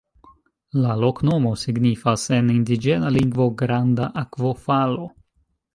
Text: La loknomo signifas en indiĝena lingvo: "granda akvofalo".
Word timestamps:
La 0.85 0.93
loknomo 1.01 1.51
signifas 1.65 2.25
en 2.39 2.49
indiĝena 2.57 3.15
lingvo: 3.19 3.49
"granda 3.63 4.13
akvofalo". 4.25 5.09